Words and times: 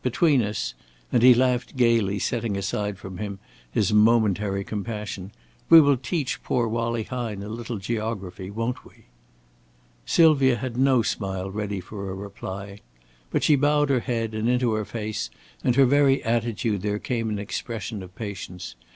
Between 0.03 0.41
us" 0.41 0.73
and 1.11 1.21
he 1.21 1.35
laughed 1.35 1.77
gaily, 1.77 2.17
setting 2.17 2.57
aside 2.57 2.97
from 2.97 3.19
him 3.19 3.37
his 3.71 3.93
momentary 3.93 4.63
compassion 4.63 5.31
"we 5.69 5.79
will 5.79 5.95
teach 5.95 6.41
poor 6.41 6.67
Wallie 6.67 7.03
Hine 7.03 7.43
a 7.43 7.47
little 7.47 7.77
geography, 7.77 8.49
won't 8.49 8.83
we?" 8.83 9.05
Sylvia 10.07 10.55
had 10.55 10.75
no 10.75 11.03
smile 11.03 11.51
ready 11.51 11.79
for 11.79 12.09
a 12.09 12.15
reply. 12.15 12.79
But 13.29 13.43
she 13.43 13.55
bowed 13.55 13.91
her 13.91 13.99
head, 13.99 14.33
and 14.33 14.49
into 14.49 14.73
her 14.73 14.85
face 14.85 15.29
and 15.63 15.75
her 15.75 15.85
very 15.85 16.23
attitude 16.23 16.81
there 16.81 16.97
came 16.97 17.29
an 17.29 17.37
expression 17.37 18.01
of 18.01 18.15
patience. 18.15 18.73